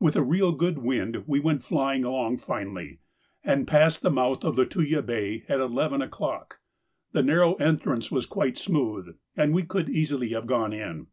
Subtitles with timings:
[0.00, 2.98] With a real good wind we went flying along finely,
[3.44, 6.58] and passed the mouth of Lituya Bay at eleven o'clock.
[7.12, 11.06] The narrow entrance was quite smooth, and we could easily have gone in.